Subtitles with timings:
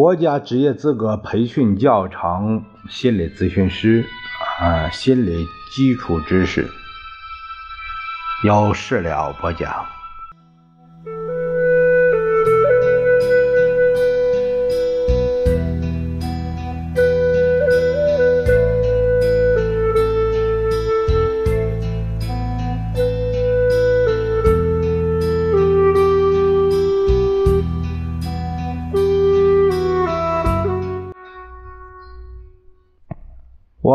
[0.00, 4.02] 国家职业资格培训教程心理咨询师
[4.58, 6.66] 啊，心理基础知识
[8.42, 9.84] 有事了不讲。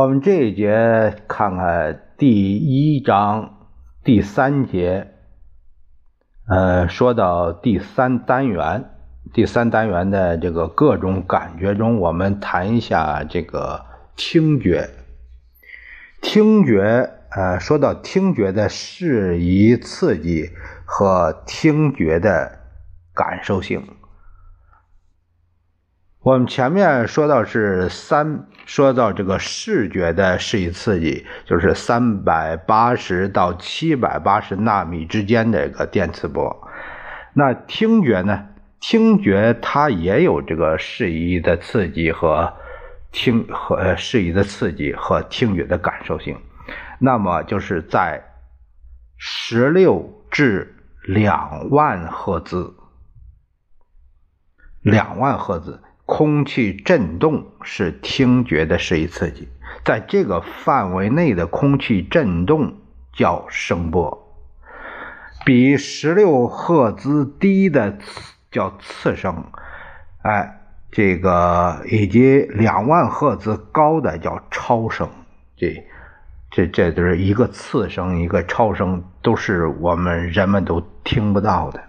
[0.05, 3.69] 我们这一节看看第一章
[4.03, 5.07] 第三节，
[6.47, 8.85] 呃，说到第三单元，
[9.33, 13.83] 第三单元的这个各种感觉中，我们谈一下这个
[14.15, 14.91] 听觉。
[16.21, 20.51] 听觉，呃，说到听觉的适宜刺激
[20.85, 22.59] 和听觉的
[23.11, 23.83] 感受性。
[26.25, 36.67] 我们前面说到是三，说到这个视觉的适宜刺激，就是三百八十到七百八十纳米之间的一个电磁波。
[37.35, 38.47] 那听觉呢？
[38.79, 42.51] 听觉它也有这个适宜的刺激和
[43.11, 46.35] 听和适宜的刺激和听觉的感受性。
[46.97, 48.23] 那么就是在
[49.15, 52.73] 十六至两万赫兹，
[54.81, 55.79] 两万赫兹。
[56.05, 59.47] 空气振动是听觉的适宜刺激，
[59.83, 62.75] 在这个范围内的空气振动
[63.11, 64.37] 叫声波，
[65.43, 67.97] 比十六赫兹低的
[68.51, 69.45] 叫次声，
[70.21, 70.61] 哎，
[70.91, 75.09] 这个以及两万赫兹高的叫超声，
[75.57, 75.83] 这
[76.51, 81.83] 这这都是一个次声，一个超声，都是我们人们都听不到的。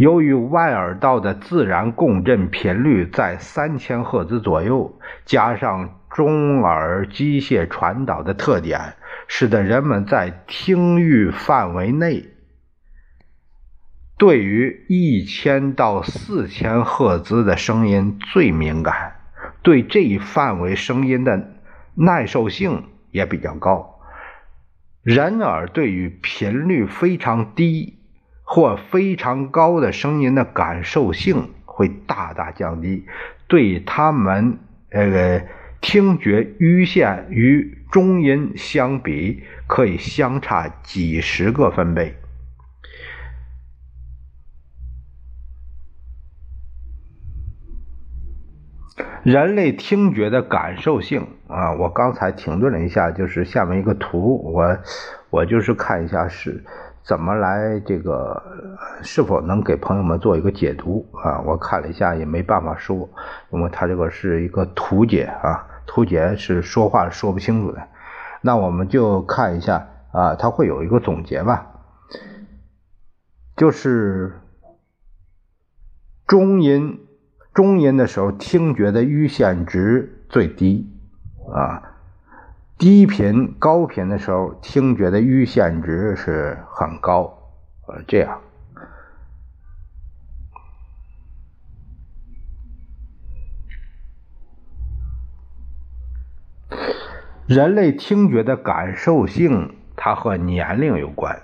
[0.00, 8.94] 由于外耳道的自然共振频率在三千赫兹左右，加上中耳机械传导的特点，
[9.28, 12.28] 使得人们在听域范围内
[14.16, 19.16] 对于一千到四千赫兹的声音最敏感，
[19.60, 21.50] 对这一范围声音的
[21.94, 24.00] 耐受性也比较高。
[25.02, 27.99] 人耳对于频率非常低。
[28.52, 33.06] 或非常高的声音的感受性会大大降低，
[33.46, 34.58] 对他们
[34.90, 35.46] 呃
[35.80, 42.16] 听觉阈限与中音相比，可以相差几十个分贝。
[49.22, 54.76] 人类听觉的感受性啊，我刚才停顿了一下，就是下面一个图，我
[55.30, 56.64] 我就是看一下是。
[57.10, 58.40] 怎么来这个
[59.02, 61.40] 是否能给朋友们做一个解读啊？
[61.40, 63.10] 我看了一下也没办法说，
[63.50, 67.82] 因为他这个是一个图解啊，图解是说话说不清楚的。
[68.42, 71.66] 那我们就看一下啊，他会有一个总结吧，
[73.56, 74.40] 就是
[76.28, 77.08] 中音
[77.52, 80.88] 中音的时候，听觉的阈限值最低
[81.52, 81.89] 啊。
[82.80, 87.38] 低频、高频的时候，听觉的阈限值是很高，
[87.86, 88.40] 呃，这样。
[97.46, 101.38] 人类听觉的感受性，它和年龄有关。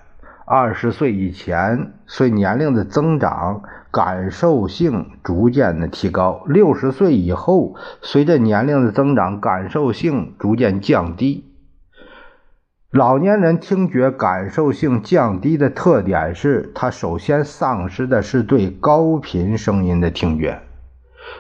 [0.49, 11.45] 二十岁以前，随年龄的增长，感受性逐渐的提高；六十岁以后，随着年龄的增长，感受性逐渐降低。
[12.93, 20.61] 老年人听觉感受性降低的特点是，他首先丧失的是对高频声音的听觉。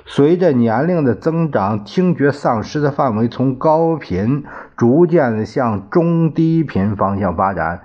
[0.05, 4.43] 随着年龄的增长，听觉丧失的范围从高频
[4.77, 7.83] 逐渐向中低频方向发展。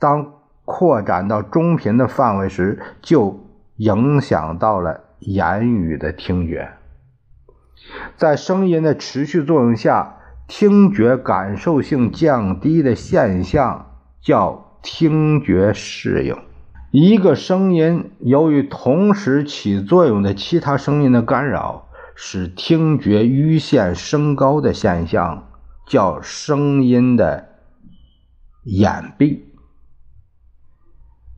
[0.00, 0.33] 当
[0.64, 3.40] 扩展到中频的范围时，就
[3.76, 6.72] 影响到了言语的听觉。
[8.16, 10.16] 在声音的持续作用下，
[10.46, 16.36] 听觉感受性降低的现象叫听觉适应。
[16.90, 25.48] 一个声音由于同时起作用的其他声音的干扰，使听觉阈限升高的现象
[25.86, 27.48] 叫声音的
[28.62, 29.40] 掩蔽。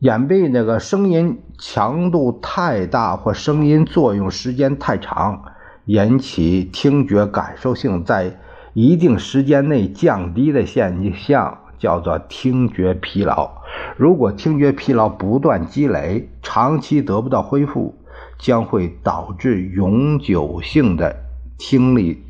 [0.01, 5.43] 掩蔽那个声音强度太大或声音作用时间太长，
[5.87, 8.39] 引起听觉感受性在
[8.75, 13.63] 一定时间内降低的现象，叫做听觉疲劳。
[13.97, 17.95] 如果听觉疲劳不断积累，长期得不到恢复，
[18.39, 21.25] 将会导致永久性的
[21.57, 22.23] 听力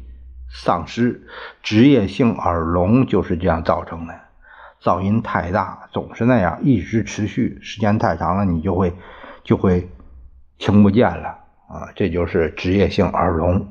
[0.49, 1.27] 丧失。
[1.65, 4.15] 职业性耳聋就是这样造成的。
[4.87, 8.95] 噪音太大，总是那样，一直持续，时间太长了，你就会
[9.43, 9.91] 就会
[10.59, 11.29] 听不见了
[11.67, 11.91] 啊！
[11.97, 13.67] 这就是职业性耳聋。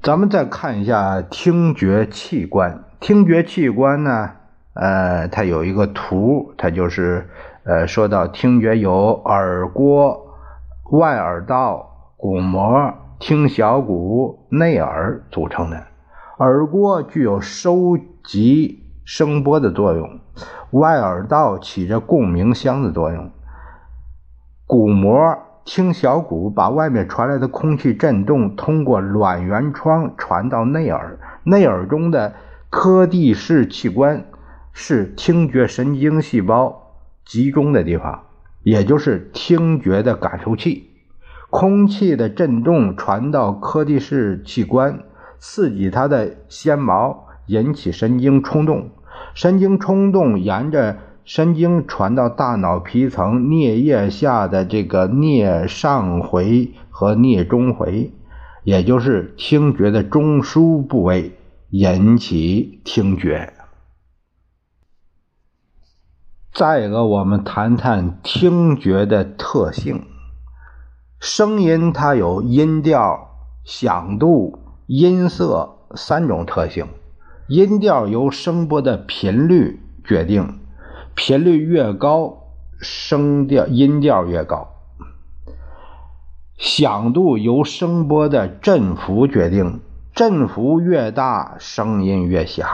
[0.00, 4.30] 咱们再看一下听觉器官，听觉器官呢，
[4.72, 7.28] 呃，它有一个图，它就是
[7.64, 10.34] 呃，说到听觉有耳郭、
[10.92, 15.84] 外耳道、鼓膜、听小骨、内耳组成的。
[16.38, 20.20] 耳郭具有收及声波的作用，
[20.72, 23.30] 外耳道起着共鸣箱的作用，
[24.66, 25.38] 鼓膜。
[25.64, 32.32] 听小骨把外面传来的空气振动通过卵圆窗传到内耳，内耳中的
[32.70, 34.24] 柯蒂氏器官
[34.72, 38.22] 是听觉神经细胞集中的地方，
[38.62, 40.88] 也就是听觉的感受器。
[41.50, 45.00] 空气的振动传到柯蒂氏器官，
[45.38, 48.90] 刺激它的纤毛，引起神经冲动，
[49.34, 50.96] 神经冲动沿着。
[51.24, 58.14] 神经传到大脑皮层颞叶下的这个颞上回和颞中回，
[58.64, 61.36] 也就是听觉的中枢部位，
[61.68, 63.52] 引起听觉。
[66.54, 70.06] 再一个，我们谈谈听觉的特性。
[71.20, 73.28] 声音它有音调、
[73.64, 76.86] 响度、音色三种特性。
[77.48, 80.60] 音调由声波的频率决定。
[81.14, 84.68] 频率越高，声调音调越高。
[86.58, 89.80] 响度由声波的振幅决定，
[90.14, 92.68] 振幅越大，声音越响。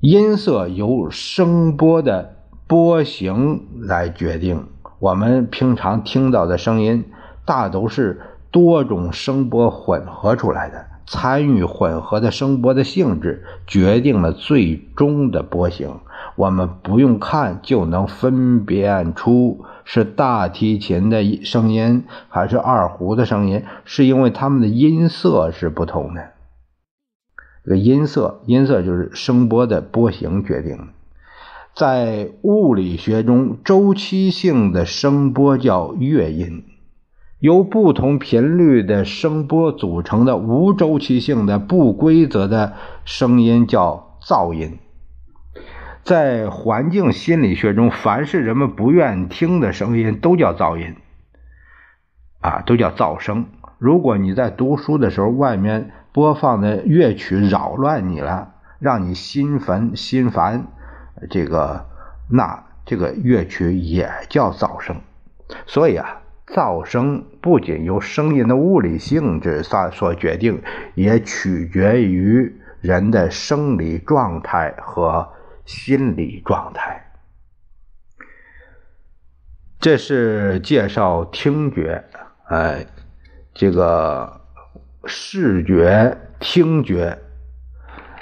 [0.00, 2.36] 音色由声波的
[2.66, 4.66] 波形来决定。
[4.98, 7.04] 我们平常听到的声音，
[7.44, 10.86] 大都是多种声波混合出来的。
[11.10, 16.00] 参与混合的声波的性质，决定了最终的波形。
[16.36, 26.28] 我们不用看就能分辨出是大提琴的声音还是二胡的声音，是因为它们的音色是不同的。
[27.64, 30.84] 这个音色，音色就是声波的波形决定的。
[31.74, 36.64] 在物理学中，周期性的声波叫乐音，
[37.40, 42.74] 由不同频率的声波组成的无周期性的不规则的
[43.04, 44.78] 声音叫噪音。
[46.02, 50.96] 在环境心理学中，凡是人们不愿听的声音都叫噪音，
[52.40, 53.46] 啊，都叫噪声。
[53.78, 60.66] 如果你在读书的时候，外面播放的乐曲扰乱你了，让你心烦心烦，
[61.30, 61.86] 这个
[62.28, 64.96] 那这个乐曲也叫噪声。
[65.66, 66.22] 所以啊，
[66.54, 70.62] 噪声不仅由声音的物理性质所所决定，
[70.94, 75.28] 也取决于人的生理状态和。
[75.68, 77.12] 心理状态，
[79.78, 82.02] 这是介绍听觉，
[82.46, 82.86] 哎，
[83.52, 84.40] 这个
[85.04, 87.18] 视觉、听觉，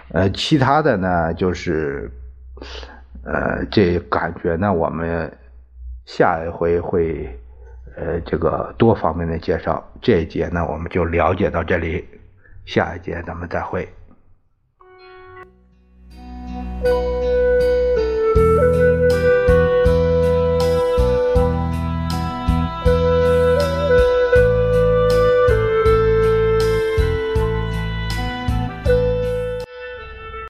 [0.08, 2.10] 呃，其他的呢，就是，
[3.22, 5.32] 呃，这感觉呢，我们
[6.04, 7.38] 下一回会，
[7.96, 9.82] 呃，这个多方面的介绍。
[10.02, 12.04] 这一节呢，我们就了解到这里，
[12.66, 13.88] 下一节咱们再会。